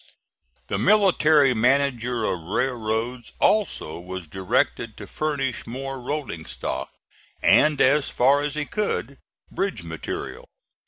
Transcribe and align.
The 0.65 0.79
military 0.79 1.53
manager 1.53 2.23
of 2.23 2.41
railroads 2.41 3.33
also 3.39 3.99
was 3.99 4.25
directed 4.25 4.97
to 4.97 5.05
furnish 5.05 5.67
more 5.67 6.01
rolling 6.01 6.47
stock 6.47 6.89
and, 7.43 7.79
as 7.79 8.09
far 8.09 8.41
as 8.41 8.55
he 8.55 8.65
could, 8.65 9.19
bridge 9.51 9.83
material. 9.83 10.45